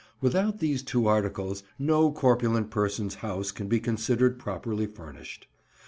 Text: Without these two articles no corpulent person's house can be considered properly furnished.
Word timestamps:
Without 0.19 0.57
these 0.57 0.81
two 0.81 1.05
articles 1.05 1.61
no 1.77 2.11
corpulent 2.11 2.71
person's 2.71 3.13
house 3.21 3.51
can 3.51 3.67
be 3.67 3.79
considered 3.79 4.39
properly 4.39 4.87
furnished. 4.87 5.45